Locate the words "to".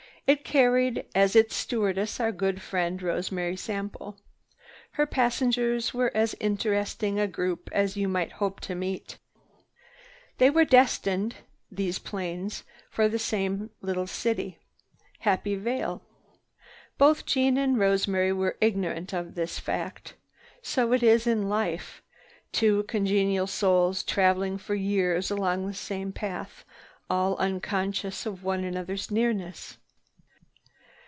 8.61-8.73